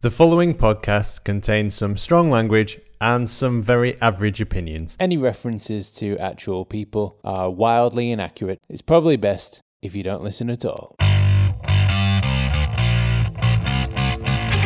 [0.00, 4.96] The following podcast contains some strong language and some very average opinions.
[5.00, 8.60] Any references to actual people are wildly inaccurate.
[8.68, 10.94] It's probably best if you don't listen at all.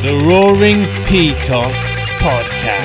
[0.02, 1.72] The Roaring Peacock
[2.20, 2.81] Podcast.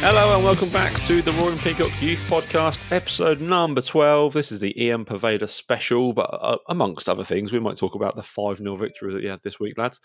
[0.00, 4.32] Hello and welcome back to the Roaring Peacock Youth Podcast, episode number 12.
[4.32, 8.14] This is the Ian Poveda special, but uh, amongst other things, we might talk about
[8.14, 9.98] the 5 0 victory that you had this week, lads.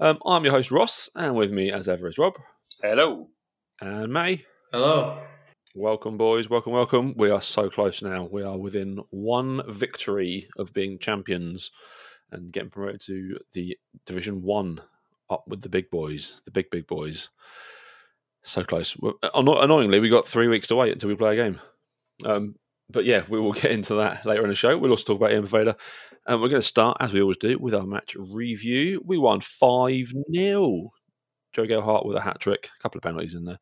[0.00, 2.34] Um, I'm your host, Ross, and with me, as ever, is Rob.
[2.82, 3.30] Hello.
[3.80, 4.44] And May.
[4.70, 5.18] Hello.
[5.74, 6.50] Welcome, boys.
[6.50, 7.14] Welcome, welcome.
[7.16, 8.28] We are so close now.
[8.30, 11.70] We are within one victory of being champions
[12.30, 14.82] and getting promoted to the Division 1
[15.30, 17.30] up with the big boys, the big, big boys.
[18.42, 18.96] So close.
[19.34, 21.60] Annoyingly, we got three weeks to wait until we play a game.
[22.24, 22.54] Um,
[22.90, 24.76] but yeah, we will get into that later in the show.
[24.76, 25.76] We'll also talk about Ian Poveda.
[26.26, 29.02] And we're going to start, as we always do, with our match review.
[29.04, 30.90] We won 5 0.
[31.54, 33.58] Joe Gelhardt with a hat trick, a couple of penalties in there.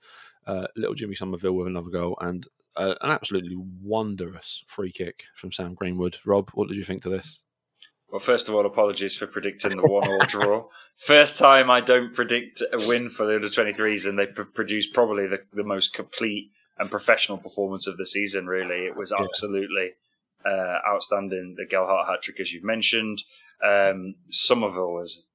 [0.47, 5.51] Uh, little Jimmy Somerville with another goal, and uh, an absolutely wondrous free kick from
[5.51, 6.19] Sam Greenwood.
[6.25, 7.41] Rob, what did you think to this?
[8.11, 10.69] Well, first of all, apologies for predicting the one-all draw.
[10.95, 14.87] First time I don't predict a win for the under 23s, and they pr- produce
[14.87, 18.47] probably the, the most complete and professional performance of the season.
[18.47, 19.91] Really, it was absolutely
[20.45, 21.57] uh, outstanding.
[21.59, 23.23] The Gelhardt hat trick, as you've mentioned,
[23.65, 25.29] um, Summerville was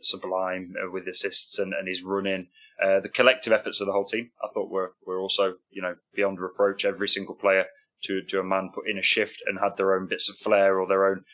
[0.00, 2.48] sublime uh, with assists and, and his running.
[2.82, 5.96] Uh, the collective efforts of the whole team, I thought, were were also you know
[6.14, 6.84] beyond reproach.
[6.84, 7.66] Every single player
[8.04, 10.78] to to a man put in a shift and had their own bits of flair
[10.78, 11.24] or their own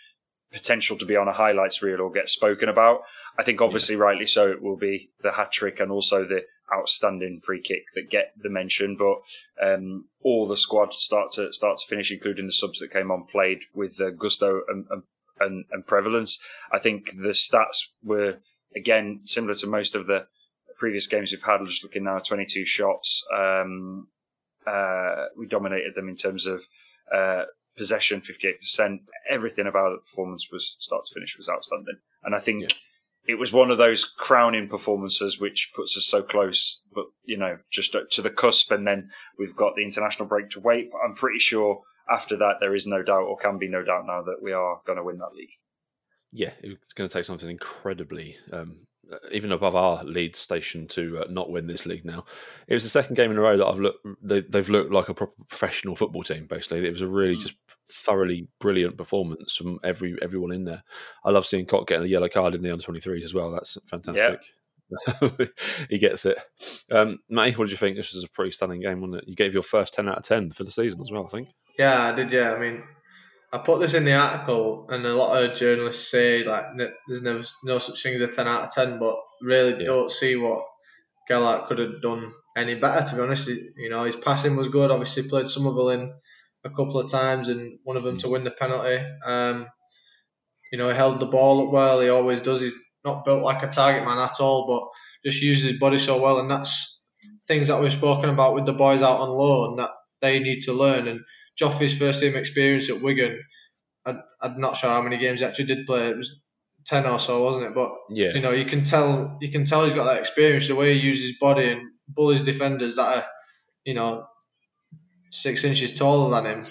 [0.55, 3.01] potential to be on a highlights reel or get spoken about.
[3.39, 4.03] I think obviously yeah.
[4.03, 8.09] rightly so it will be the hat trick and also the outstanding free kick that
[8.09, 8.97] get the mention.
[8.97, 9.17] But
[9.61, 13.25] um, all the squad start to start to finish, including the subs that came on,
[13.25, 14.87] played with uh, gusto and,
[15.41, 16.39] and, and prevalence.
[16.73, 18.39] I think the stats were
[18.77, 20.27] again similar to most of the
[20.79, 21.67] previous games we've had.
[21.67, 23.25] Just looking now, twenty two shots.
[23.37, 24.09] Um,
[24.67, 26.67] uh, we dominated them in terms of
[27.13, 27.45] uh,
[27.77, 28.99] possession, 58%.
[29.29, 31.97] Everything about the performance was start to finish was outstanding.
[32.23, 32.69] And I think yeah.
[33.27, 37.59] it was one of those crowning performances which puts us so close, but, you know,
[37.71, 38.71] just to the cusp.
[38.71, 40.91] And then we've got the international break to wait.
[40.91, 44.07] But I'm pretty sure after that, there is no doubt or can be no doubt
[44.07, 45.53] now that we are going to win that league.
[46.33, 48.87] Yeah, it's going to take something incredibly um,
[49.33, 52.25] even above our lead station to uh, not win this league now.
[52.69, 54.07] It was the second game in a row that I've looked.
[54.23, 56.47] They, have looked like a proper professional football team.
[56.47, 57.41] Basically, it was a really mm.
[57.41, 57.55] just
[57.91, 60.83] thoroughly brilliant performance from every everyone in there.
[61.25, 63.51] I love seeing Koch getting a yellow card in the under twenty thhree as well.
[63.51, 64.41] That's fantastic.
[65.91, 66.39] he gets it.
[66.93, 67.97] Um, Matty, what did you think?
[67.97, 69.29] This was a pretty stunning game, wasn't it?
[69.29, 71.27] You gave your first ten out of ten for the season as well.
[71.27, 71.49] I think.
[71.79, 72.33] Yeah, I did.
[72.33, 72.83] Yeah, I mean,
[73.55, 76.65] I put this in the article, and a lot of journalists say like
[77.07, 79.85] there's never no such thing as a ten out of ten, but really yeah.
[79.87, 80.65] don't see what
[81.29, 83.07] Gelhardt could have done any better.
[83.07, 84.91] To be honest, you know his passing was good.
[84.91, 86.13] Obviously, played Summerville in
[86.65, 88.99] a couple of times, and one of them to win the penalty.
[89.25, 89.69] Um,
[90.73, 92.01] you know, he held the ball up well.
[92.01, 92.61] He always does.
[92.61, 96.21] He's not built like a target man at all, but just uses his body so
[96.21, 96.99] well, and that's
[97.47, 100.73] things that we've spoken about with the boys out on loan that they need to
[100.73, 101.21] learn and
[101.61, 103.41] Joffy's first team experience at Wigan,
[104.07, 106.09] I, I'm not sure how many games he actually did play.
[106.09, 106.41] It was
[106.85, 107.75] ten or so, wasn't it?
[107.75, 110.69] But yeah, you know, you can tell you can tell he's got that experience.
[110.69, 113.25] The way he uses his body and bullies defenders that are,
[113.85, 114.27] you know,
[115.31, 116.67] six inches taller than him.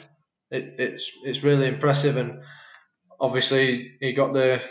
[0.51, 2.41] It, it's it's really impressive, and
[3.19, 4.61] obviously he got the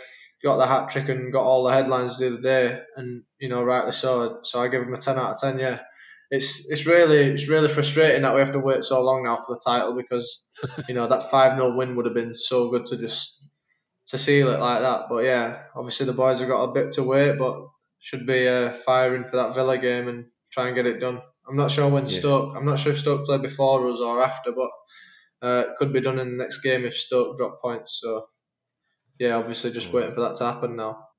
[0.43, 3.63] got the hat trick and got all the headlines the other day, and you know,
[3.63, 4.39] rightly so.
[4.43, 5.59] So I give him a ten out of ten.
[5.59, 5.79] Yeah
[6.33, 9.53] it's it's really it's really frustrating that we have to wait so long now for
[9.53, 10.43] the title because
[10.89, 13.47] you know that five 0 win would have been so good to just
[14.07, 15.03] to seal it like that.
[15.09, 17.67] But yeah, obviously the boys have got a bit to wait, but
[17.99, 21.21] should be uh, firing for that Villa game and try and get it done.
[21.47, 22.19] I'm not sure when yeah.
[22.19, 22.55] Stoke.
[22.57, 24.71] I'm not sure if Stoke play before us or after, but
[25.47, 27.99] uh, it could be done in the next game if Stoke drop points.
[28.01, 28.25] So
[29.19, 29.93] yeah, obviously just mm.
[29.93, 31.09] waiting for that to happen now.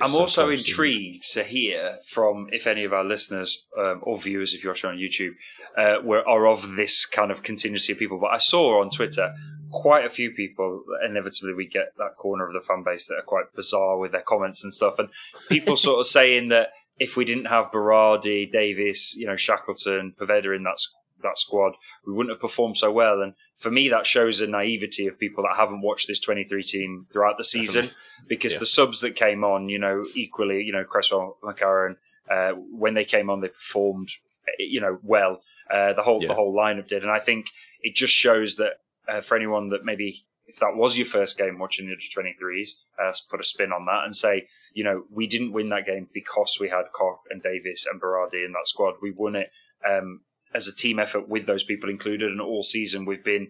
[0.00, 4.52] I'm so also intrigued to hear from if any of our listeners um, or viewers,
[4.52, 5.32] if you're watching on YouTube,
[5.76, 8.18] uh, were, are of this kind of contingency of people.
[8.20, 9.32] But I saw on Twitter
[9.70, 10.82] quite a few people.
[11.04, 14.22] Inevitably, we get that corner of the fan base that are quite bizarre with their
[14.22, 15.08] comments and stuff, and
[15.48, 20.54] people sort of saying that if we didn't have Berardi, Davis, you know, Shackleton, Poveda
[20.54, 20.78] in that
[21.22, 21.74] that squad,
[22.06, 23.22] we wouldn't have performed so well.
[23.22, 27.06] And for me, that shows a naivety of people that haven't watched this 23 team
[27.12, 28.26] throughout the season Definitely.
[28.28, 28.58] because yeah.
[28.60, 31.96] the subs that came on, you know, equally, you know, Cresswell, McCarron,
[32.30, 34.10] uh, when they came on, they performed,
[34.58, 35.40] you know, well.
[35.70, 36.28] Uh, the whole yeah.
[36.28, 37.46] the whole lineup did, and I think
[37.82, 38.72] it just shows that
[39.08, 42.68] uh, for anyone that maybe if that was your first game watching the under 23s,
[43.02, 46.08] uh, put a spin on that and say, you know, we didn't win that game
[46.12, 48.94] because we had Koch and Davis and Berardi in that squad.
[49.02, 49.50] We won it
[49.88, 50.20] um,
[50.54, 52.30] as a team effort with those people included.
[52.30, 53.48] And all season we've been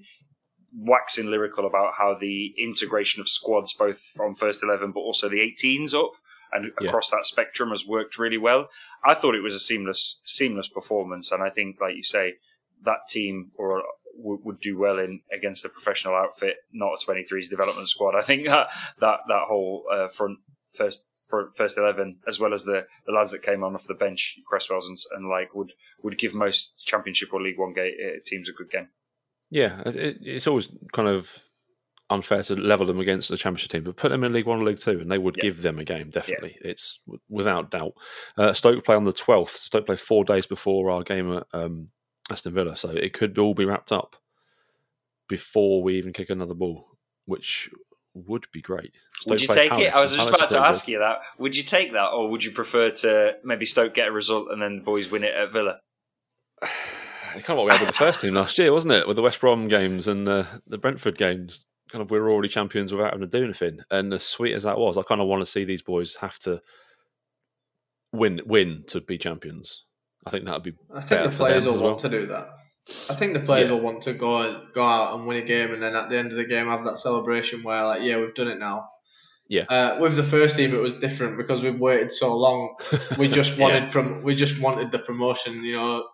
[0.74, 5.40] waxing lyrical about how the integration of squads, both from first 11 but also the
[5.40, 6.10] 18s up
[6.52, 6.88] and Yeah.
[6.88, 8.68] across that spectrum, has worked really well.
[9.04, 11.32] I thought it was a seamless, seamless performance.
[11.32, 12.34] And I think, like you say,
[12.82, 13.82] that team or
[14.18, 18.14] would, would do well in against a professional outfit, not a 23s development squad.
[18.14, 18.68] I think that
[19.00, 20.38] that that whole uh, front
[20.72, 23.94] first for first eleven, as well as the, the lads that came on off the
[23.94, 28.18] bench, Cresswell's and, and like would would give most Championship or League One ga- uh,
[28.24, 28.88] teams a good game.
[29.50, 31.42] Yeah, it, it's always kind of
[32.08, 34.64] unfair to level them against the championship team, but put them in League One or
[34.64, 35.42] League Two, and they would Yeah.
[35.42, 36.10] give them a game.
[36.10, 37.94] Definitely, it's w- without doubt.
[38.38, 39.56] Uh, Stoke play on the twelfth.
[39.56, 41.88] Stoke play four days before our game at um,
[42.30, 44.16] Aston Villa, so it could all be wrapped up
[45.28, 46.86] before we even kick another ball,
[47.24, 47.68] which
[48.26, 48.92] would be great.
[49.26, 49.94] would you play take it?
[49.94, 51.18] I was just Palace about to pretty ask you that.
[51.38, 54.60] Would you take that, or would you prefer to maybe Stoke get a result and
[54.60, 55.80] then the boys win it at Villa?
[56.60, 56.68] good.
[57.36, 59.06] It's kind of what we had with the first team last year, wasn't it?
[59.06, 62.48] With the West Brom games and uh, the Brentford games, kind of we are already
[62.48, 63.80] champions without having to do anything.
[63.90, 66.38] And as sweet as that was, I kind of want to see these boys have
[66.40, 66.62] to
[68.12, 69.84] win win to be champions.
[70.24, 71.90] I think that would be I think the players them will well.
[71.90, 72.48] want to do that.
[73.10, 73.74] I think the players Yeah.
[73.74, 76.30] will want to go go out and win a game, and then at the end
[76.30, 78.88] of the game have that celebration where, like, yeah, we've done it now.
[79.48, 79.64] Yeah.
[79.68, 82.76] Uh, with the first team, it was different because we've waited so long.
[83.18, 83.62] We just Yeah.
[83.62, 86.04] wanted prom- we just wanted the promotion, you know,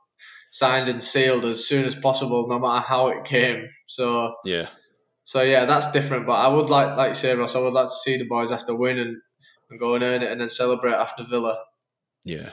[0.51, 3.69] signed and sealed as soon as possible, no matter how it came.
[3.87, 4.69] So, Yeah,
[5.25, 6.27] so yeah, that's different.
[6.27, 8.51] But I would like, like you say, Ross, I would like to see the boys
[8.53, 9.17] after win and,
[9.71, 11.59] and go and earn it, and then celebrate after Villa.
[12.25, 12.51] yeah.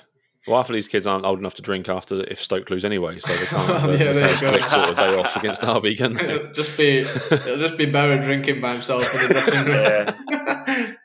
[0.50, 3.19] Well, half of these kids aren't old enough to drink after if Stoke lose anyway,
[3.19, 4.51] so they can't have a Yeah, there you Matthias go.
[4.51, 6.34] Glick sort of day off against Derby, can they?
[6.34, 10.96] it'll just be it'll just be Barry drinking by himself in the dressing room.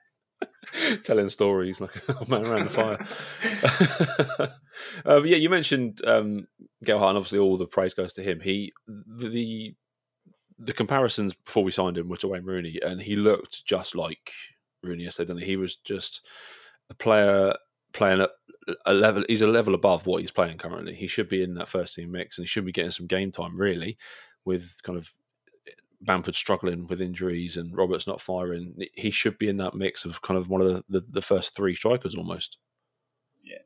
[1.05, 4.49] telling stories like a old man around the fire.
[5.05, 6.47] uh, but yeah, you mentioned um,
[6.83, 8.41] Gelhardt, and obviously all the praise goes to him.
[8.41, 9.75] He the, the
[10.59, 14.31] the comparisons before we signed him were to Wayne Rooney, and he looked just like
[14.83, 15.29] Rooney yesterday.
[15.29, 15.49] Didn't he?
[15.49, 16.23] he was just
[16.89, 17.55] a player
[17.93, 18.31] playing at
[18.87, 19.25] a level.
[19.29, 20.95] He's a level above what he's playing currently.
[20.95, 23.31] He should be in that first team mix, and he should be getting some game
[23.31, 23.97] time really,
[24.45, 25.13] with kind of
[26.01, 30.23] Bamford struggling with injuries and Roberts not firing, he should be in that mix of
[30.23, 32.59] kind of one of the, the, the first three strikers almost.
[33.43, 33.59] Yeah,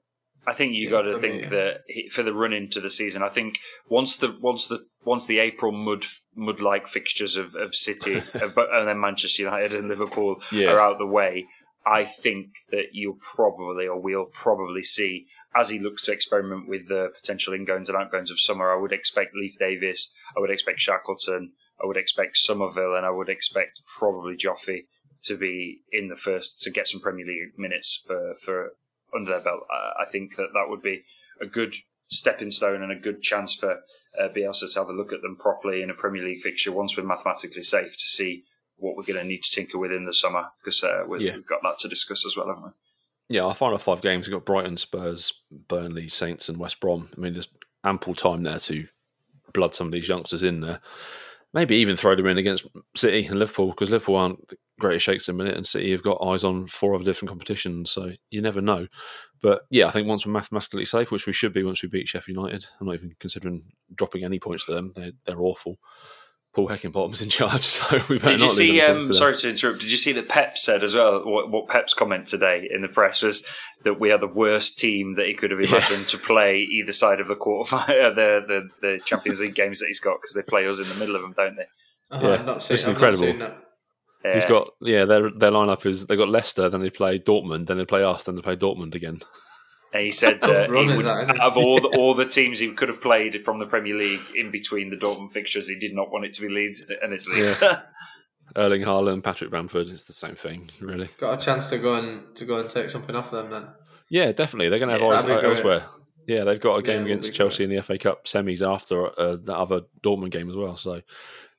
[0.46, 2.80] I think you Yeah, got to for think me, that he, for the run into
[2.80, 3.58] the season, I think
[3.88, 6.04] once the once the once the April mud
[6.34, 10.70] mud like fixtures of, of City of, and then Manchester United and Liverpool Yeah.
[10.70, 11.46] are out the way,
[11.88, 15.26] I think that you'll probably or we'll probably see
[15.56, 18.70] as he looks to experiment with the potential ingoings and outgoings of summer.
[18.70, 21.52] I would expect Leif Davis, I would expect Shackleton,
[21.82, 24.82] I would expect Summerville, and I would expect probably Joffy
[25.24, 28.72] to be in the first to get some Premier League minutes for for
[29.14, 29.60] under their belt.
[29.70, 31.04] I, think that that would be
[31.40, 31.74] a good
[32.10, 33.78] stepping stone and a good chance for
[34.20, 36.96] uh, Bielsa to have a look at them properly in a Premier League fixture once
[36.96, 38.44] we're mathematically safe to see
[38.78, 41.34] what we're going to need to tinker with in the summer because uh, we, Yeah.
[41.34, 42.70] we've got that to discuss as well, haven't we?
[43.30, 47.10] Yeah, our final five games, we've got Brighton, Spurs, Burnley, Saints, and West Brom.
[47.16, 47.48] I mean, there's
[47.84, 48.86] ample time there to
[49.52, 50.80] blood some of these youngsters in there.
[51.54, 55.28] Maybe even throw them in against City and Liverpool because Liverpool aren't the greatest shakes
[55.28, 58.40] in a minute, and City have got eyes on four other different competitions, so you
[58.42, 58.86] never know.
[59.40, 62.08] But yeah, I think once we're mathematically safe, which we should be once we beat
[62.08, 64.92] Sheffield United, I'm not even considering dropping any points to them.
[64.94, 65.78] They're, they're awful.
[66.54, 68.80] Paul Heckingbottom's in charge, so we better Did you not lose any see?
[68.80, 69.12] Um, to them.
[69.12, 69.80] sorry to interrupt.
[69.80, 71.24] Did you see that Pep said as well?
[71.24, 73.46] What, what Pep's comment today in the press was
[73.84, 75.68] that we are the worst team that he could have Yeah.
[75.76, 79.86] imagined to play either side of the quarter the the, the Champions League games that
[79.86, 81.66] he's got because they play us in the middle of them, don't they?
[82.10, 83.24] Oh, Yeah, I've not seen, which is I've incredible.
[83.24, 83.58] seen that.
[84.24, 84.34] Yeah.
[84.34, 85.04] He's got yeah.
[85.04, 88.24] Their their lineup is they got Leicester, then they play Dortmund, then they play us,
[88.24, 89.20] then they play Dortmund again.
[89.92, 91.40] And he said Tough that he would, that, isn't it?
[91.40, 94.20] out of all the, all the teams he could have played from the Premier League
[94.36, 97.26] in between the Dortmund fixtures, he did not want it to be Leeds, and it's
[97.26, 97.62] Leeds.
[98.56, 101.08] Erling Haaland, Patrick Bamford, it's the same thing, really.
[101.20, 103.68] Got a chance to go and to go and take something off them then.
[104.10, 104.70] Yeah, definitely.
[104.70, 105.56] They're going to have Yeah, eyes that'd be great.
[105.58, 105.84] elsewhere.
[106.26, 109.06] Yeah, they've got a game Yeah, against be Chelsea in the FA Cup semis after
[109.20, 110.76] uh, that other Dortmund game as well.
[110.76, 111.00] So,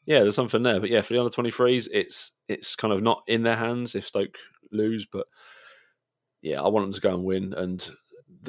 [0.06, 0.80] yeah, there's something there.
[0.80, 4.08] But yeah, for the under 23s, it's it's kind of not in their hands if
[4.08, 4.38] Stoke
[4.72, 5.06] lose.
[5.12, 5.28] But
[6.42, 7.54] yeah, I want them to go and win.
[7.54, 7.88] And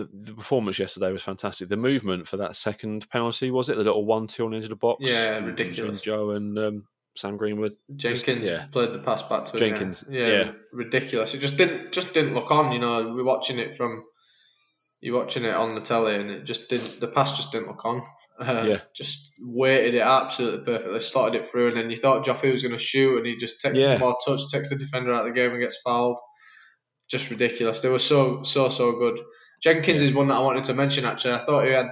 [0.00, 1.68] the, the performance yesterday was fantastic.
[1.68, 4.70] The movement for that second penalty was it the little one-two on the edge of
[4.70, 4.98] the box?
[5.00, 6.00] Yeah, ridiculous.
[6.00, 6.84] Joe and um,
[7.16, 7.76] Sam Greenwood.
[7.96, 8.66] Jenkins yeah.
[8.72, 10.26] played the pass back to him, Jenkins, Yeah.
[10.28, 10.50] yeah.
[10.72, 11.34] ridiculous.
[11.34, 12.72] It just didn't just didn't look on.
[12.72, 14.04] You know, we're watching it from
[15.00, 17.00] you're watching it on the telly, and it just didn't.
[17.00, 18.02] The pass just didn't look on.
[18.38, 18.80] Uh, Yeah.
[18.94, 22.72] Just weighted it absolutely perfectly, slotted it through, and then you thought Joffy was going
[22.72, 23.98] to shoot, and he just takes Yeah.
[23.98, 26.18] touch, takes the defender out of the game, and gets fouled.
[27.10, 27.80] Just ridiculous.
[27.80, 29.20] They were so so so good.
[29.62, 31.04] Jenkins is one that I wanted to mention.
[31.04, 31.88] Actually, I thought he had.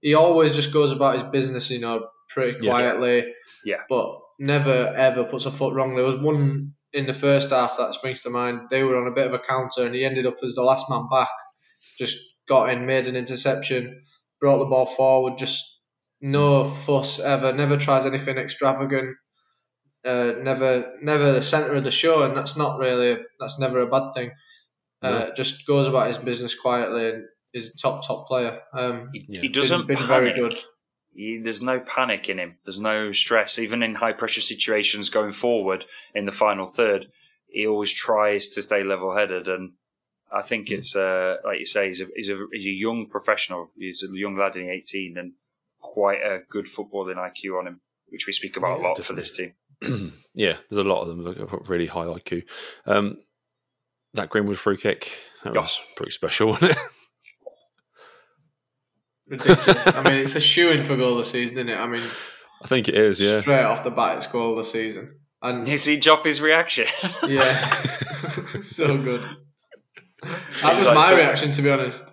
[0.00, 2.70] He always just goes about his business, you know, pretty Yeah.
[2.70, 3.34] quietly.
[3.64, 3.82] Yeah.
[3.88, 5.94] But never ever puts a foot wrong.
[5.94, 8.68] There was one in the first half that springs to mind.
[8.70, 10.90] They were on a bit of a counter, and he ended up as the last
[10.90, 11.28] man back.
[11.98, 14.02] Just got in, made an interception,
[14.40, 15.38] brought the ball forward.
[15.38, 15.78] Just
[16.20, 17.52] no fuss ever.
[17.52, 19.16] Never tries anything extravagant.
[20.04, 23.18] Uh, never, never the center of the show, and that's not really.
[23.38, 24.32] That's never a bad thing.
[25.02, 28.60] Uh, Just goes about his business quietly, and is a top top player.
[28.72, 29.40] Um, He, Yeah.
[29.42, 30.36] he doesn't been very panic.
[30.52, 30.58] good.
[31.14, 32.56] He, there's no panic in him.
[32.64, 37.08] There's no stress, even in high pressure situations going forward in the final third.
[37.48, 39.72] He always tries to stay level headed, and
[40.32, 40.74] I think Hmm.
[40.76, 43.70] it's uh, like you say, he's a, he's a he's a young professional.
[43.76, 45.32] He's a young lad in 18, and
[45.80, 49.12] quite a good footballing IQ on him, which we speak about Yeah, a lot for
[49.12, 49.52] this team.
[50.34, 52.44] yeah, there's a lot of them that have got really high IQ.
[52.86, 53.18] Um,
[54.14, 55.12] that Greenwood free kick,
[55.44, 56.78] that was pretty special, wasn't it?
[59.28, 59.86] Ridiculous.
[59.86, 61.78] I mean, it's a shoe in for goal of the season, isn't it?
[61.78, 62.02] I mean,
[62.62, 63.40] I think it is, yeah.
[63.40, 65.16] straight off the bat, it's goal of the season.
[65.42, 66.86] And You see Joffy's reaction.
[67.26, 67.54] yeah,
[68.62, 69.22] so good.
[70.62, 72.08] That was Like my some- reaction, to be honest,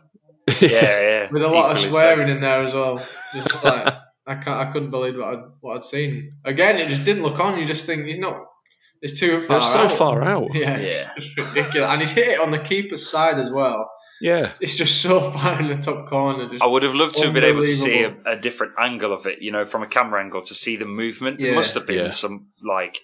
[0.61, 1.29] yeah, yeah.
[1.31, 1.97] with a lot of Equally so.
[1.99, 2.97] swearing in there as well.
[3.35, 3.93] Just like
[4.25, 6.33] I can't, I couldn't believe what I'd, what I'd seen.
[6.43, 7.59] Again, it just didn't look on.
[7.59, 8.45] You just think he's not.
[9.01, 9.57] It's too far.
[9.57, 9.91] It was so out.
[9.91, 10.53] far out.
[10.53, 11.09] Yeah, Yeah.
[11.15, 11.89] it's just ridiculous.
[11.89, 13.89] And he's hit it on the keeper's side as well.
[14.21, 14.51] Yeah.
[14.59, 16.49] It's just so far in the top corner.
[16.49, 19.13] Just I would have loved to have been able to see a, a different angle
[19.13, 21.39] of it, you know, from a camera angle to see the movement.
[21.39, 21.55] There Yeah.
[21.55, 22.09] must have been Yeah.
[22.09, 22.99] some like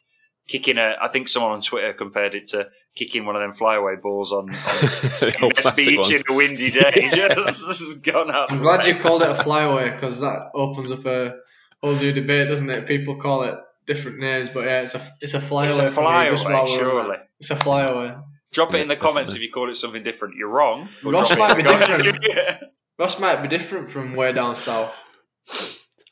[0.48, 0.96] kicking a.
[1.02, 4.50] I think someone on Twitter compared it to kicking one of them flyaway balls on,
[4.50, 6.12] on The old West plastic Beach ones.
[6.12, 7.10] in a windy day.
[7.14, 8.52] Just has gone up.
[8.52, 11.36] I'm glad you called it a flyaway because that opens up a
[11.82, 12.86] whole new debate, doesn't it?
[12.86, 15.68] People call it different names, but yeah, it's a it's a flyaway.
[15.68, 17.18] It's a for me, flyaway, just while we're on surely.
[17.40, 18.16] It's a flyaway.
[18.54, 19.46] Drop it Yeah, in the comments definitely.
[19.46, 20.36] if you call it something different.
[20.36, 20.88] You're wrong.
[21.04, 22.20] but Ross might be different.
[22.24, 22.60] Yeah.
[22.98, 24.94] Ross might be different from way down south.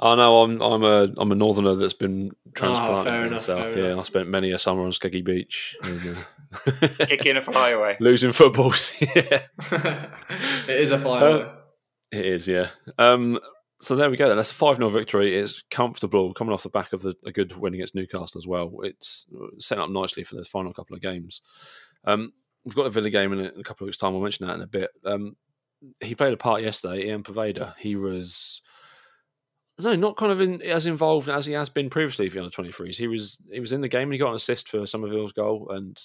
[0.01, 3.41] I know I'm I'm a I'm a northerner that's been transplanted Ah, fair down enough,
[3.43, 3.77] south.
[3.77, 3.99] Yeah, enough.
[3.99, 7.95] I spent many a summer on Skeggy Beach, and, uh, Kicking a flyaway.
[8.01, 8.93] losing footballs.
[9.15, 9.43] yeah,
[10.67, 11.49] it is a flyaway.
[12.11, 12.47] it is.
[12.49, 12.67] Yeah.
[12.97, 13.39] Um.
[13.83, 14.29] So there we go.
[14.29, 15.35] Then that's a five 0 victory.
[15.37, 18.71] It's comfortable coming off the back of the, a good win against Newcastle as well.
[18.81, 19.27] It's
[19.59, 21.41] set up nicely for the final couple of games.
[22.05, 22.31] Um,
[22.63, 24.13] we've got a Villa game in a, in a couple of weeks' time.
[24.13, 24.89] We'll mention that in a bit.
[25.05, 25.35] Um,
[25.99, 27.07] he played a part yesterday.
[27.07, 27.73] Ian Poveda.
[27.77, 28.61] He was
[29.79, 32.53] no, not kind of in, as involved as he has been previously for the under
[32.53, 32.97] twenty threes.
[32.97, 35.69] He was he was in the game and he got an assist for Summerville's goal,
[35.71, 35.99] and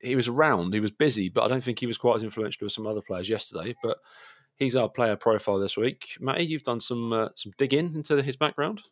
[0.00, 0.72] he was around.
[0.72, 3.02] He was busy, but I don't think he was quite as influential as some other
[3.02, 3.74] players yesterday.
[3.82, 3.98] But
[4.58, 6.16] he's our player profile this week.
[6.20, 8.82] Matty, you've done some uh, some digging into his background.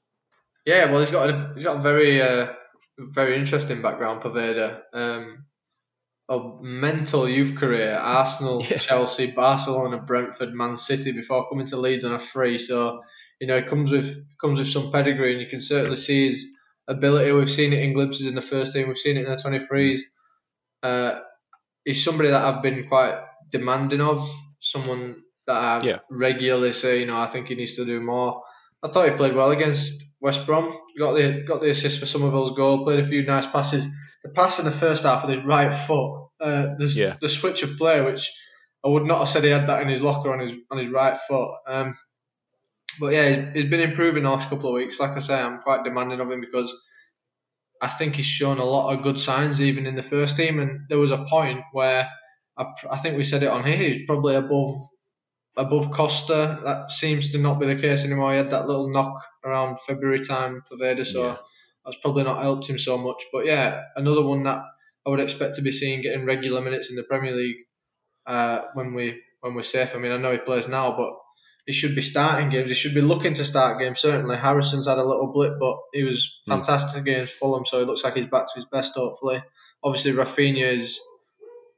[0.64, 2.52] Yeah, well, he's got a, he's got a very uh,
[2.98, 4.80] very interesting background, Poveda.
[4.92, 5.44] Um,
[6.28, 8.78] a mental youth career: Arsenal, Yeah.
[8.78, 12.58] Chelsea, Barcelona, Brentford, Man City, before coming to Leeds on a free.
[12.58, 13.02] So,
[13.40, 16.46] you know, it comes with comes with some pedigree, and you can certainly see his
[16.88, 17.32] ability.
[17.32, 18.88] We've seen it in glimpses in the first team.
[18.88, 20.04] We've seen it in the twenty threes.
[20.82, 21.20] Uh,
[21.84, 23.20] he's somebody that I've been quite
[23.50, 24.28] demanding of.
[24.60, 25.98] Someone that I Yeah.
[26.10, 28.42] regularly say, you know, I think he needs to do more.
[28.82, 30.76] I thought he played well against West Brom.
[30.98, 32.84] Got the got the assist for Summerville's goal.
[32.84, 33.86] Played a few nice passes.
[34.22, 36.28] The pass in the first half with his right foot.
[36.40, 37.16] Uh, the, Yeah.
[37.20, 38.30] the switch of play, which
[38.84, 40.88] I would not have said he had that in his locker on his on his
[40.88, 41.54] right foot.
[41.66, 41.96] Um,
[43.00, 45.00] but yeah, he's, he's been improving the last couple of weeks.
[45.00, 46.74] Like I say, I'm quite demanding of him because
[47.82, 50.60] I think he's shown a lot of good signs even in the first team.
[50.60, 52.08] And there was a point where
[52.56, 53.76] I, I think we said it on here.
[53.76, 54.76] He's probably above
[55.56, 56.60] above Costa.
[56.64, 58.32] That seems to not be the case anymore.
[58.32, 61.36] He had that little knock around February time, Poveda, so Yeah.
[61.84, 63.22] that's probably not helped him so much.
[63.32, 64.62] But yeah, another one that
[65.06, 67.56] I would expect to be seeing getting regular minutes in the Premier League
[68.26, 69.94] uh, when we when we're safe.
[69.94, 71.10] I mean, I know he plays now, but
[71.66, 72.68] he should be starting games.
[72.68, 74.00] He should be looking to start games.
[74.00, 76.52] Certainly, Harrison's had a little blip, but he was Hmm.
[76.52, 78.94] fantastic against Fulham, so it looks like he's back to his best.
[78.94, 79.42] Hopefully,
[79.84, 81.00] obviously Raphinha is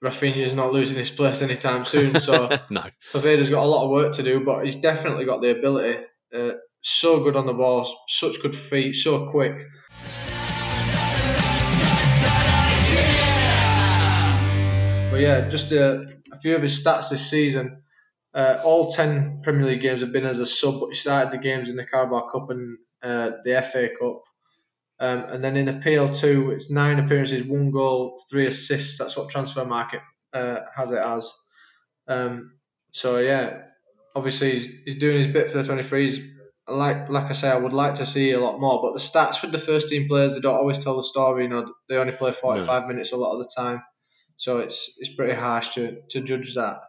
[0.02, 2.20] Raphinha is not losing his place anytime soon.
[2.20, 5.50] So no, Poveda's got a lot of work to do, but he's definitely got the
[5.50, 6.04] ability.
[6.32, 9.66] Uh, so good on the ball, such good feet, so quick.
[15.10, 17.82] But yeah, just a, a few of his stats this season.
[18.32, 21.38] Uh, all 10 Premier League games have been as a sub, but he started the
[21.38, 24.22] games in the Carabao Cup and uh, the FA Cup.
[25.00, 28.98] Um, and then in the PL2, it's nine appearances, one goal, three assists.
[28.98, 30.00] That's what Transfermarkt
[30.32, 31.32] uh, has it as.
[32.08, 32.52] Um,
[32.92, 33.62] so yeah,
[34.16, 36.26] obviously he's, he's doing his bit for the 23s.
[36.66, 38.82] like like I say, I would like to see a lot more.
[38.82, 41.44] But the stats with the first team players, they don't always tell the story.
[41.44, 42.88] You know, they only play 45 no.
[42.88, 43.82] minutes a lot of the time,
[44.36, 46.80] so it's it's pretty harsh to to judge that.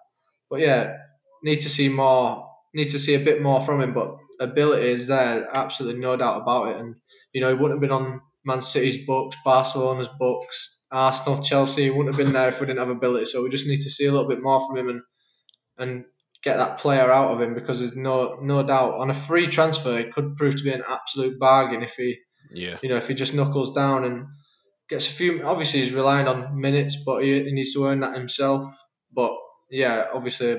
[0.50, 0.98] But yeah,
[1.44, 2.48] need to see more.
[2.74, 3.94] Need to see a bit more from him.
[3.94, 6.78] But ability is there, absolutely no doubt about it.
[6.78, 6.96] And
[7.34, 11.84] you know, he wouldn't have been on Man City's books, Barcelona's books, Arsenal, Chelsea.
[11.84, 13.26] He wouldn't have been there if we didn't have ability.
[13.26, 15.02] So we just need to see a little bit more from him and
[15.78, 16.06] and
[16.44, 19.98] get that player out of him because there's no no doubt on a free transfer
[19.98, 22.18] it could prove to be an absolute bargain if he
[22.52, 24.28] yeah you know if he just knuckles down and
[24.90, 28.16] gets a few obviously he's relying on minutes but he, he needs to earn that
[28.16, 28.74] himself
[29.14, 29.36] but
[29.70, 30.58] yeah obviously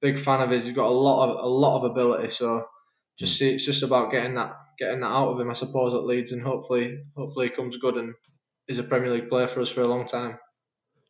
[0.00, 2.64] big fan of his he's got a lot of a lot of ability so
[3.18, 3.38] just mm.
[3.38, 6.32] see it's just about getting that getting that out of him I suppose at Leeds
[6.32, 8.14] and hopefully hopefully he comes good and
[8.68, 10.38] is a Premier League player for us for a long time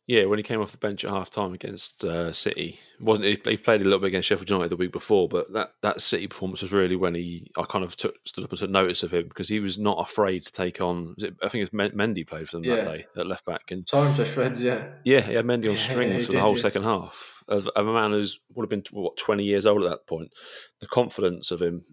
[0.09, 3.39] yeah, when he came off the bench at half time against uh, City, wasn't he,
[3.45, 6.25] he played a little bit against Sheffield United the week before, but that, that City
[6.25, 9.13] performance was really when he I kind of took, stood up and took notice of
[9.13, 11.13] him because he was not afraid to take on.
[11.19, 12.77] It, I think it's Mendy played for them yeah.
[12.77, 14.87] that day at left back and time to shreds, yeah.
[15.03, 16.61] Yeah, he had Mendy on strings yeah, for the whole yeah.
[16.63, 19.91] second half of, of a man who's would have been what twenty years old at
[19.91, 20.31] that point.
[20.79, 21.83] The confidence of him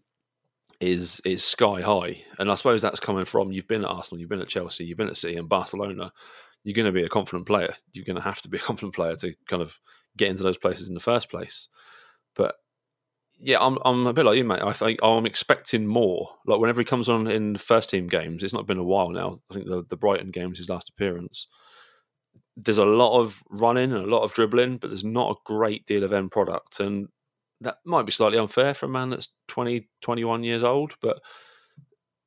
[0.81, 4.29] is is sky high, and I suppose that's coming from you've been at Arsenal, you've
[4.29, 6.13] been at Chelsea, you've been at City and Barcelona
[6.67, 7.77] you're going to be a confident player.
[7.93, 9.79] You're going to have to be a confident player to kind of
[10.17, 11.69] get into those places in the first place.
[12.35, 12.57] But
[13.39, 14.63] yeah, I'm I'm a bit like you, mate.
[14.63, 16.29] I think I'm expecting more.
[16.45, 19.41] Like whenever he comes on in first team games, it's not been a while now.
[19.49, 21.47] I think the the Brighton game was his last appearance.
[22.57, 25.87] There's a lot of running and a lot of dribbling, but there's not a great
[25.87, 27.07] deal of end product, and
[27.61, 30.95] that might be slightly unfair for a man that's 20, 21 years old.
[31.01, 31.21] But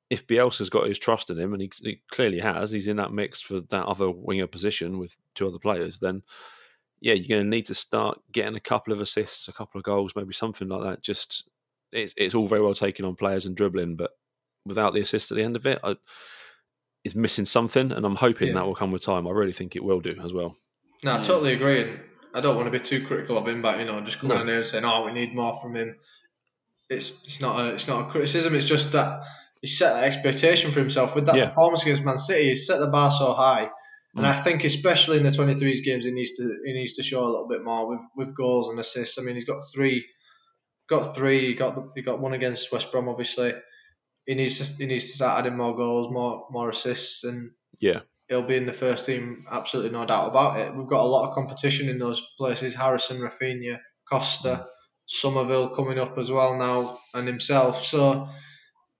[0.10, 3.14] if Bielsa's got his trust in him, and he, he, clearly has, he's in that
[3.14, 6.24] mix for that other winger position with two other players, then
[7.02, 9.86] yeah, you're going to need to start getting a couple of assists, a couple of
[9.86, 11.02] goals, maybe something like that.
[11.02, 11.48] Just
[11.92, 14.12] it's it's all very well taken on players and dribbling, but
[14.66, 15.96] without the assist at the end of it, I,
[17.04, 18.56] it's missing something, and I'm hoping yeah.
[18.56, 19.28] that will come with time.
[19.28, 20.58] I really think it will do as well.
[21.04, 22.00] No, I totally agree, and
[22.34, 24.42] I don't want to be too critical of him, but you know, just coming no.
[24.42, 25.96] in there and saying, "Oh, we need more from him."
[26.90, 28.56] It's it's not a it's not a criticism.
[28.56, 29.24] It's just that
[29.62, 31.46] he set that expectation for himself with that yeah.
[31.46, 32.50] performance against Man City.
[32.50, 33.70] He set the bar so high,
[34.16, 34.30] and mm.
[34.30, 37.30] I think especially in the 23s games, he needs to he needs to show a
[37.30, 39.18] little bit more with, with goals and assists.
[39.18, 40.06] I mean, he's got three,
[40.88, 41.48] got three.
[41.48, 43.54] He got he got one against West Brom, obviously.
[44.26, 48.02] He needs to he needs to start adding more goals, more more assists, and yeah,
[48.30, 49.46] he'll be in the first team.
[49.52, 50.76] Absolutely no doubt about it.
[50.76, 52.76] We've got a lot of competition in those places.
[52.76, 54.68] Harrison, Raphinha, Costa,
[55.08, 57.84] Summerville coming up as well now, and himself.
[57.84, 58.30] So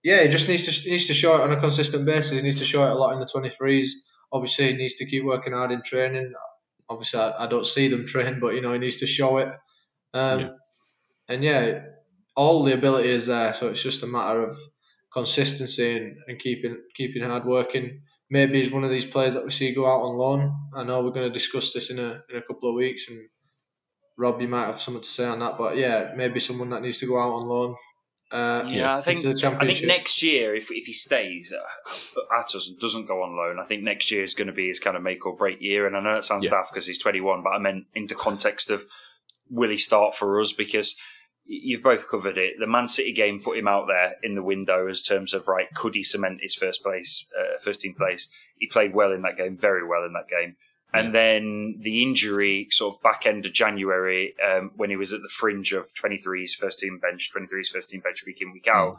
[0.02, 2.32] yeah, he just needs to he needs to show it on a consistent basis.
[2.32, 3.90] He needs to show it a lot in the 23s.
[4.32, 6.32] Obviously, he needs to keep working hard in training.
[6.88, 9.48] Obviously, I, I don't see them train, but you know he needs to show it.
[10.12, 10.48] Um, yeah.
[11.28, 11.82] And yeah,
[12.36, 14.58] all the ability is there, so it's just a matter of
[15.12, 18.02] consistency and, and keeping keeping hard working.
[18.30, 20.54] Maybe he's one of these players that we see go out on loan.
[20.74, 23.28] I know we're going to discuss this in a in a couple of weeks, and
[24.16, 25.58] Rob, you might have something to say on that.
[25.58, 27.76] But yeah, maybe someone that needs to go out on loan
[28.30, 32.78] uh, yeah, I think I think next year, if if he stays, at us and
[32.78, 33.58] doesn't go on loan.
[33.58, 35.86] I think next year is going to be his kind of make or break year.
[35.86, 36.52] And I know it sounds yeah.
[36.52, 38.84] daft because he's 21, but I meant into context of
[39.48, 40.52] will he start for us?
[40.52, 40.94] Because
[41.50, 42.54] you've both covered it.
[42.60, 45.66] The Man City game put him out there in the window as terms of right.
[45.74, 48.30] Could he cement his first place, uh, first team place?
[48.56, 50.54] He played well in that game, very well in that game.
[50.92, 55.22] And then the injury, sort of back end of January, um, when he was at
[55.22, 58.94] the fringe of 23's first team bench, 23's first team bench week in, week out.
[58.94, 58.98] Mm.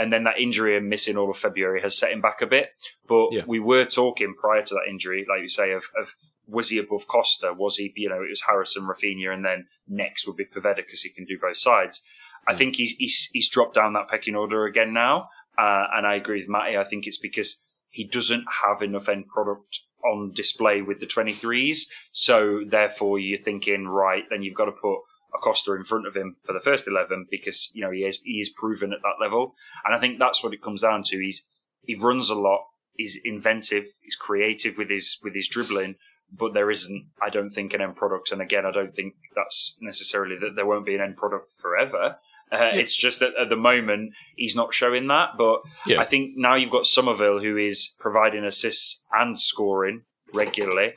[0.00, 2.70] And then that injury and missing all of February has set him back a bit.
[3.06, 3.42] But yeah.
[3.46, 6.14] we were talking prior to that injury, like you say, of, of
[6.48, 7.52] was he above Costa?
[7.52, 11.02] Was he, you know, it was Harrison, Raphinha, and then next would be Poveda because
[11.02, 12.02] he can do both sides.
[12.48, 15.28] I think he's, he's, he's dropped down that pecking order again now.
[15.58, 16.78] Uh, and I agree with Matty.
[16.78, 17.60] I think it's because
[17.90, 21.80] he doesn't have enough end product on display with the 23s.
[22.12, 25.00] So therefore, you're thinking, right, then you've got to put
[25.34, 28.40] Acosta in front of him for the first 11 because, you know, he is, he
[28.40, 29.54] is proven at that level.
[29.84, 31.18] And I think that's what it comes down to.
[31.18, 31.44] He's,
[31.82, 32.60] he runs a lot.
[32.94, 33.86] He's inventive.
[34.02, 35.96] He's creative with his, with his dribbling,
[36.32, 38.32] but there isn't, I don't think, an end product.
[38.32, 42.16] And again, I don't think that's necessarily that there won't be an end product forever.
[42.52, 42.74] Uh, yeah.
[42.74, 45.30] It's just that at the moment he's not showing that.
[45.38, 46.00] But yeah.
[46.00, 50.94] I think now you've got Summerville who is providing assists and scoring regularly,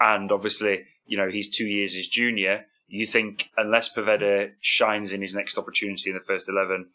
[0.00, 2.64] and obviously you know he's two years his junior.
[2.88, 6.88] You think unless Poveda shines in his next opportunity in the first eleven,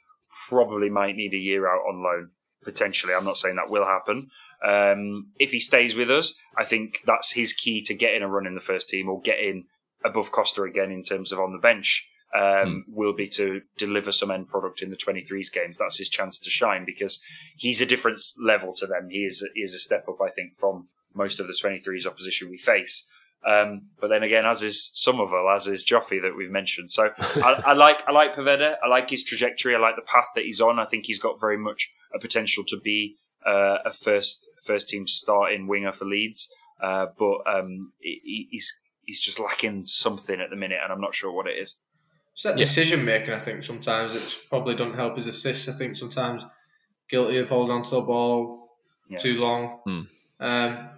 [0.49, 2.31] probably might need a year out on loan
[2.63, 3.13] potentially.
[3.13, 4.29] I'm not saying that will happen.
[4.65, 8.47] Um, if he stays with us, I think that's his key to getting a run
[8.47, 9.65] in the first team or getting
[10.03, 14.31] above Costa again in terms of on the bench um, will be to deliver some
[14.31, 15.77] end product in the 23s games.
[15.77, 17.21] That's his chance to shine because
[17.57, 19.09] he's a different level to them.
[19.09, 22.49] He is he is a step up, I think, from most of the 23s opposition
[22.49, 23.07] we face.
[23.45, 26.91] Um, but then again, as is Summerville, as is Joffy that we've mentioned.
[26.91, 28.75] So I, I, like I like Poveda.
[28.83, 29.75] I like his trajectory.
[29.75, 30.79] I like the path that he's on.
[30.79, 35.07] I think he's got very much a potential to be uh, a first first team
[35.07, 36.53] starting winger for Leeds.
[36.81, 38.73] Uh, but um, he, he's
[39.05, 41.77] he's just lacking something at the minute, and I'm not sure what it is.
[42.33, 43.33] It's that decision making.
[43.33, 45.67] I think sometimes it's probably doesn't help his assists.
[45.67, 46.43] I think sometimes
[47.09, 48.77] guilty of holding on to the ball
[49.09, 49.19] yeah.
[49.19, 49.79] too long.
[49.85, 50.01] Hmm.
[50.39, 50.89] Um,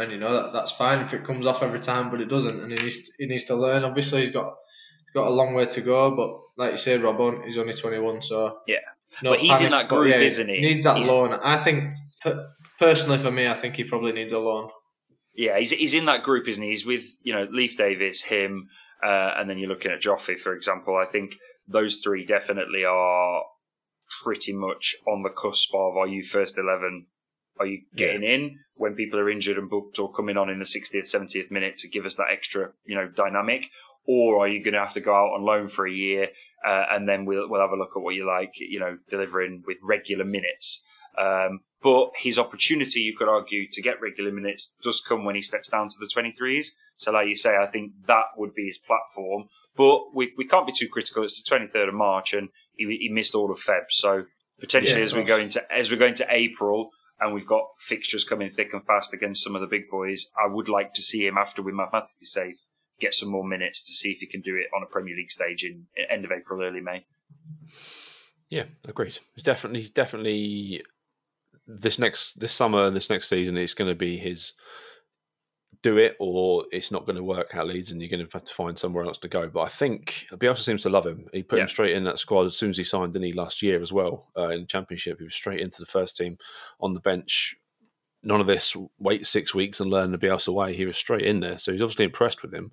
[0.00, 2.60] and you know that that's fine if it comes off every time, but it doesn't,
[2.60, 3.84] and he needs to, he needs to learn.
[3.84, 4.54] Obviously, he's got
[5.04, 8.22] he's got a long way to go, but like you said, Rob, he's only 21,
[8.22, 8.76] so yeah.
[9.22, 10.60] No but he's panic, in that group, yeah, isn't he?
[10.60, 11.08] Needs that he's...
[11.08, 11.32] loan.
[11.32, 11.94] I think
[12.78, 14.70] personally, for me, I think he probably needs a loan.
[15.34, 16.70] Yeah, he's he's in that group, isn't he?
[16.70, 18.68] He's with you know Leif Davis, him,
[19.04, 20.96] uh, and then you're looking at Joffy, for example.
[20.96, 21.36] I think
[21.66, 23.42] those three definitely are
[24.22, 27.06] pretty much on the cusp of are you first eleven
[27.60, 28.30] are you getting yeah.
[28.30, 31.76] in when people are injured and booked or coming on in the 60th, 70th minute
[31.76, 33.68] to give us that extra, you know, dynamic?
[34.06, 36.28] Or are you going to have to go out on loan for a year
[36.66, 39.62] uh, and then we'll, we'll have a look at what you like, you know, delivering
[39.66, 40.82] with regular minutes?
[41.18, 45.42] Um, but his opportunity, you could argue, to get regular minutes does come when he
[45.42, 46.66] steps down to the 23s.
[46.96, 49.44] So, like you say, I think that would be his platform.
[49.76, 51.24] But we, we can't be too critical.
[51.24, 53.84] It's the 23rd of March and he, he missed all of Feb.
[53.90, 54.24] So,
[54.60, 56.90] potentially yeah, as we go into as we go into April,
[57.20, 60.26] and we've got fixtures coming thick and fast against some of the big boys.
[60.42, 62.64] I would like to see him after we're mathematically safe
[63.00, 65.30] get some more minutes to see if he can do it on a Premier League
[65.30, 67.06] stage in end of April, early May.
[68.48, 69.18] Yeah, agreed.
[69.34, 70.82] It's definitely definitely
[71.66, 74.52] this next this summer, this next season, it's going to be his
[75.82, 78.44] do it or it's not going to work out Leeds and you're going to have
[78.44, 79.48] to find somewhere else to go.
[79.48, 81.26] But I think Bielsa seems to love him.
[81.32, 81.62] He put yeah.
[81.62, 83.92] him straight in that squad as soon as he signed, didn't he, last year as
[83.92, 85.18] well uh, in the Championship.
[85.18, 86.36] He was straight into the first team
[86.80, 87.56] on the bench.
[88.22, 90.74] None of this wait six weeks and learn the Bielsa way.
[90.74, 91.58] He was straight in there.
[91.58, 92.72] So he's obviously impressed with him.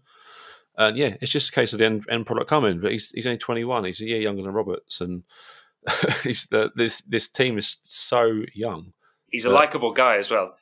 [0.78, 2.82] And yeah, it's just a case of the end, end product coming.
[2.82, 3.86] But he's, he's only 21.
[3.86, 5.00] He's a year younger than Roberts.
[5.00, 5.24] And
[6.24, 8.92] he's the, this, this team is so young.
[9.32, 10.56] He's a likable guy as well.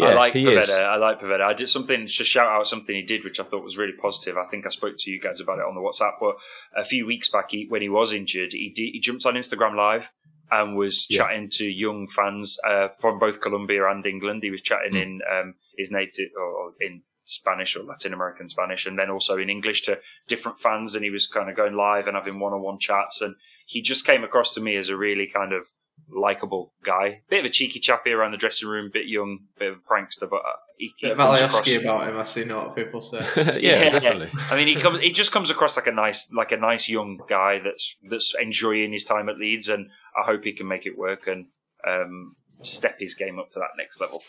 [0.00, 0.80] Yeah, I like Poveda.
[0.80, 1.42] I like Poveda.
[1.42, 4.36] I did something to shout out something he did, which I thought was really positive.
[4.36, 6.36] I think I spoke to you guys about it on the WhatsApp, but
[6.76, 9.76] a few weeks back, he, when he was injured, he, did, he jumped on Instagram
[9.76, 10.10] Live
[10.50, 11.18] and was yeah.
[11.18, 14.42] chatting to young fans uh, from both Colombia and England.
[14.42, 15.02] He was chatting mm.
[15.02, 19.48] in um, his native or in Spanish or Latin American Spanish, and then also in
[19.48, 20.96] English to different fans.
[20.96, 23.22] And he was kind of going live and having one-on-one chats.
[23.22, 23.36] And
[23.66, 25.68] he just came across to me as a really kind of
[26.08, 27.22] likable guy.
[27.28, 30.28] Bit of a cheeky chappy around the dressing room, bit young, bit of a prankster,
[30.28, 32.16] but uh, he, he comes across about him.
[32.16, 33.18] I've seen what people say.
[33.36, 34.30] yeah, yeah, definitely.
[34.50, 35.00] I mean, he comes.
[35.00, 38.92] He just comes across like a nice, like a nice young guy that's that's enjoying
[38.92, 41.46] his time at Leeds, and I hope he can make it work and
[41.86, 44.22] um, step his game up to that next level.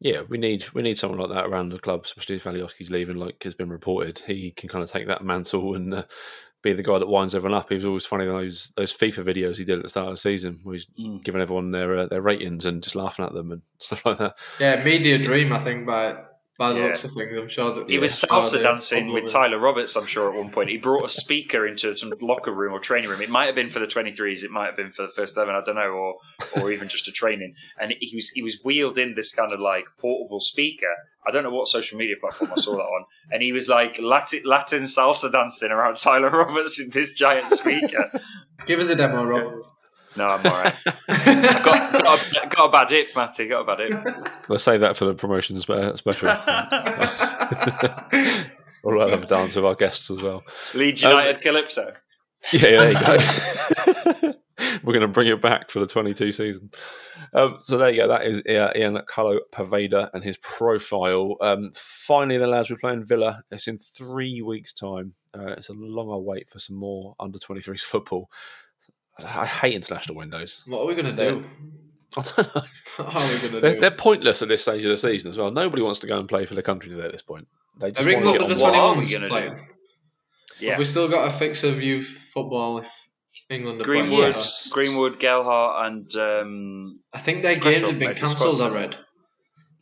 [0.00, 3.16] Yeah, we need we need someone like that around the club, especially if Alioski's leaving,
[3.16, 4.18] like has been reported.
[4.20, 6.04] He can kind of take that mantle and uh,
[6.62, 7.68] be the guy that winds everyone up.
[7.68, 10.18] He was always funny those those FIFA videos he did at the start of the
[10.18, 11.22] season, where he's mm.
[11.22, 14.36] giving everyone their uh, their ratings and just laughing at them and stuff like that.
[14.58, 16.16] Yeah, media dream, I think, by
[16.60, 16.86] by the yeah.
[16.88, 17.38] looks of things.
[17.38, 19.96] I'm sure that he was salsa dancing with Tyler Roberts.
[19.96, 23.08] I'm sure at one point he brought a speaker into some locker room or training
[23.08, 23.22] room.
[23.22, 24.44] It might have been for the 23s.
[24.44, 25.54] It might have been for the first eleven.
[25.54, 26.16] I don't know, or
[26.60, 27.54] or even just a training.
[27.80, 30.94] And he was he was wheeled in this kind of like portable speaker.
[31.26, 33.98] I don't know what social media platform I saw that on, and he was like
[33.98, 38.20] Latin, Latin salsa dancing around Tyler Roberts with this giant speaker.
[38.66, 39.64] Give us a demo, Rob.
[40.16, 40.74] No, I'm all right.
[41.06, 43.46] got, got, a, got a bad hip, Matty.
[43.46, 44.28] Got a bad hip.
[44.48, 46.28] We'll save that for the promotion special.
[48.82, 50.42] we'll have a dance with our guests as well.
[50.74, 51.92] Leeds United um, Calypso.
[52.52, 53.18] Yeah, there you go.
[54.82, 56.70] We're going to bring it back for the 22 season.
[57.32, 58.08] Um, so there you go.
[58.08, 61.36] That is Ian Carlo Poveda and his profile.
[61.40, 63.42] Um, finally, the lads, we're playing Villa.
[63.50, 65.14] It's in three weeks' time.
[65.34, 68.30] Uh, it's a longer wait for some more under 23s football.
[69.24, 70.62] I hate international windows.
[70.66, 71.44] What are we going to do?
[72.16, 72.62] I don't know.
[72.96, 73.80] What are we going to they're, do?
[73.80, 75.50] They're pointless at this stage of the season as well.
[75.50, 77.46] Nobody wants to go and play for the country today at this point.
[77.78, 78.58] They just want to get on.
[78.58, 79.56] What are we going to do?
[80.60, 80.70] Yeah.
[80.70, 82.92] Have we still got a fix of youth football if
[83.48, 84.36] England are Greenwood,
[84.70, 88.60] Greenwood, Gelhardt, and um, I think their games have been cancelled.
[88.60, 88.98] I read.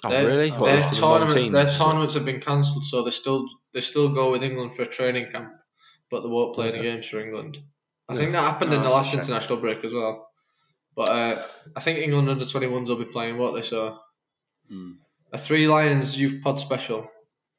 [0.04, 0.50] Oh their, really?
[0.50, 4.42] Well, their, tournament, their tournaments have been cancelled, so they still they still go with
[4.42, 5.52] England for a training camp,
[6.10, 6.78] but they won't play okay.
[6.78, 7.58] the games for England.
[8.08, 10.28] I think that happened in the last international break as well.
[10.96, 11.42] But uh,
[11.76, 13.98] I think England under 21s will be playing, what they saw.
[14.72, 14.96] Mm.
[15.32, 17.08] A Three Lions Youth Pod special.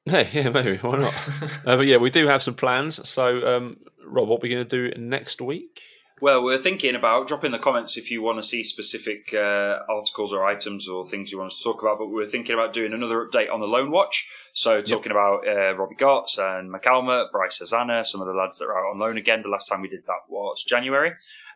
[0.06, 1.14] Hey, yeah, maybe why not?
[1.66, 3.08] uh, but yeah, we do have some plans.
[3.08, 5.82] So, um, Rob, what are we going to do next week?
[6.22, 9.80] Well, we're thinking about drop in the comments if you want to see specific uh,
[9.90, 11.98] articles or items or things you want us to talk about.
[11.98, 14.30] But we're thinking about doing another update on the Loan Watch.
[14.60, 15.12] So talking yep.
[15.12, 18.92] about uh, Robbie Gotts and McAlmer, Bryce Hosannah, some of the lads that are out
[18.92, 19.42] on loan again.
[19.42, 21.14] The last time we did that was January.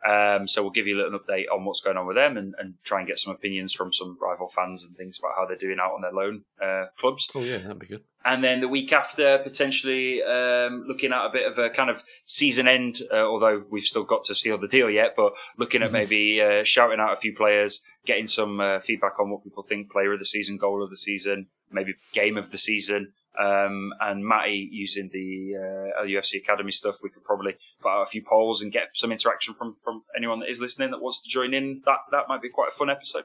[0.10, 2.56] Um, so we'll give you a little update on what's going on with them and,
[2.58, 5.58] and, try and get some opinions from some rival fans and things about how they're
[5.58, 7.30] doing out on their loan uh, clubs.
[7.36, 8.04] Oh yeah, that'd be good.
[8.26, 12.04] And then the week after, potentially um, looking at a bit of a kind of
[12.24, 15.88] season end, uh, although we've still got to seal the deal yet, but looking at
[15.88, 15.94] mm-hmm.
[15.94, 19.92] maybe uh, shouting out a few players, getting some uh, feedback on what people think
[19.92, 23.14] player of the season, goal of the season, maybe game of the season.
[23.40, 28.06] Um, and Matty using the uh, LUFC Academy stuff, we could probably put out a
[28.06, 31.30] few polls and get some interaction from from anyone that is listening that wants to
[31.30, 31.82] join in.
[31.86, 33.24] That that might be quite a fun episode.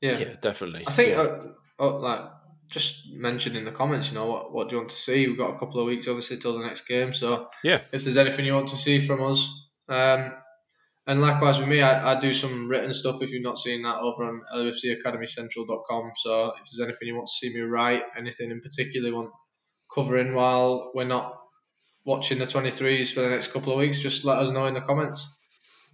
[0.00, 0.84] Yeah, yeah definitely.
[0.86, 1.22] I think yeah.
[1.22, 1.46] uh,
[1.78, 2.22] oh, like
[2.70, 5.28] just mention in the comments, you know, what what do you want to see?
[5.28, 8.16] We've got a couple of weeks obviously till the next game, so yeah, if there's
[8.16, 9.48] anything you want to see from us,
[9.88, 10.32] um,
[11.06, 13.98] and likewise with me, I, I do some written stuff if you've not seen that
[13.98, 16.12] over on lfcacademycentral.com.
[16.16, 19.30] So if there's anything you want to see me write, anything in particular you want
[19.92, 21.38] covering while we're not
[22.06, 24.80] watching the 23s for the next couple of weeks, just let us know in the
[24.80, 25.28] comments.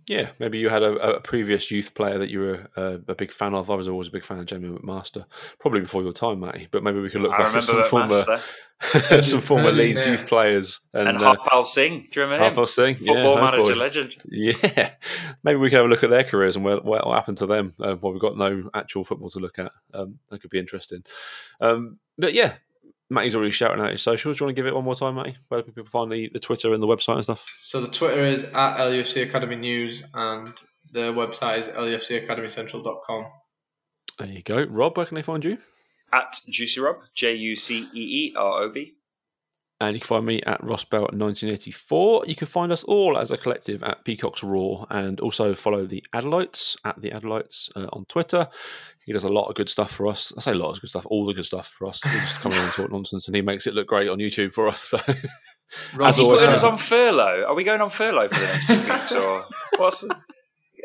[0.06, 3.32] Yeah, maybe you had a, a previous youth player that you were a, a, big
[3.32, 3.70] fan of.
[3.70, 5.24] I was always a big fan of Jamie McMaster,
[5.58, 6.68] probably before your time, Matty.
[6.70, 8.40] But maybe we could look I back at some former
[9.22, 12.08] some former Leeds youth players and, and Harpal uh, Singh.
[12.10, 12.66] Do you remember Harpal him?
[12.66, 14.16] Singh, football yeah, manager legend.
[14.30, 14.92] Yeah,
[15.44, 17.74] maybe we could have a look at their careers and what, what happened to them.
[17.78, 19.72] Uh, well, we've got no actual football to look at.
[19.92, 21.04] Um, that could be interesting.
[21.60, 22.54] Um, but yeah,
[23.10, 24.38] Matty's already shouting out his socials.
[24.38, 25.36] Do you want to give it one more time, Matty?
[25.48, 27.44] Where do people find the, the Twitter and the website and stuff?
[27.60, 30.54] So the Twitter is at LUFC Academy News and
[30.92, 33.26] the website is lufcacademycentral.com.
[34.18, 34.64] There you go.
[34.64, 35.58] Rob, where can they find you?
[36.12, 38.94] At Jucee Rob, J U C E E R O B.
[39.80, 42.24] And you can find me at Rossbell 1984.
[42.26, 46.04] You can find us all as a collective at Peacock's Raw and also follow the
[46.14, 48.46] Adelites at the Adelites uh, on Twitter.
[49.10, 50.32] He does a lot of good stuff for us.
[50.38, 52.00] I say a lot of good stuff, all the good stuff for us.
[52.04, 54.52] We just come around and talk nonsense, and he makes it look great on YouTube
[54.52, 54.82] for us.
[54.82, 54.98] So,
[55.96, 57.42] Rob, as always, putting us on furlough.
[57.48, 59.42] Are we going on furlough for the next two weeks, or
[59.78, 60.06] what's?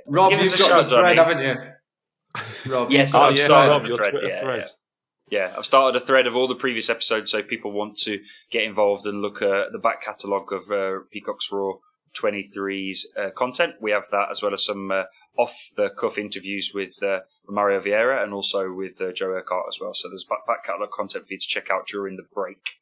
[0.08, 2.74] Rob, Give you've got the thread, haven't you?
[2.74, 4.14] Rob, yes, oh, I've yeah, started Rob, the thread.
[4.24, 4.70] Yeah, thread.
[5.30, 5.40] Yeah.
[5.50, 8.20] yeah, I've started a thread of all the previous episodes, so if people want to
[8.50, 11.74] get involved and look at the back catalogue of uh, Peacock's Raw
[12.20, 13.76] 23's uh, content.
[13.82, 15.04] We have that as well as some uh,
[15.38, 19.80] off the cuff interviews with uh, Mario Vieira and also with uh, Joe Urquhart as
[19.80, 19.94] well.
[19.94, 22.80] So there's back, back catalogue content for you to check out during the break.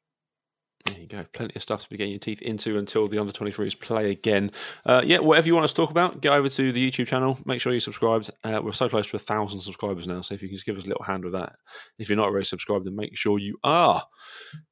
[0.85, 1.25] There you go.
[1.31, 4.51] Plenty of stuff to be getting your teeth into until the under 23s play again.
[4.85, 7.39] Uh, yeah, whatever you want us to talk about, get over to the YouTube channel.
[7.45, 8.29] Make sure you're subscribed.
[8.43, 10.77] Uh, we're so close to a thousand subscribers now, so if you can just give
[10.77, 11.53] us a little hand with that.
[11.99, 14.03] If you're not already subscribed, then make sure you are.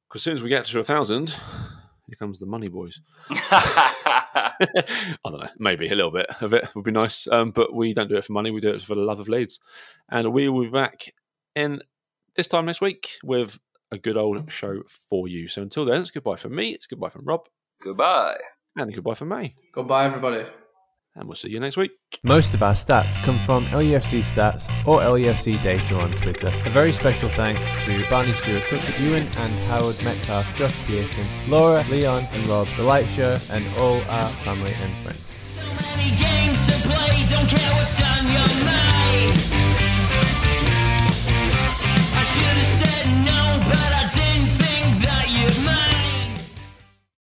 [0.08, 1.30] Because as soon as we get to a thousand,
[2.06, 3.00] here comes the money, boys.
[4.34, 4.52] I
[5.24, 7.26] don't know, maybe a little bit of it would be nice.
[7.30, 9.28] Um, but we don't do it for money, we do it for the love of
[9.28, 9.60] Leeds.
[10.10, 11.12] And we will be back
[11.54, 11.80] in
[12.34, 13.58] this time next week with
[13.90, 15.48] a good old show for you.
[15.48, 17.48] So until then, it's goodbye from me, it's goodbye from Rob.
[17.82, 18.38] Goodbye.
[18.76, 19.54] And goodbye from me.
[19.72, 20.46] Goodbye, everybody
[21.14, 21.92] and we'll see you next week.
[22.22, 26.52] Most of our stats come from LUFC Stats or LUFC Data on Twitter.
[26.64, 31.84] A very special thanks to Barney Stewart Cook, Ewan and Howard Metcalf, Josh Pearson, Laura,
[31.90, 35.18] Leon and Rob, The Light Show, and all our family and friends.
[36.66, 36.72] So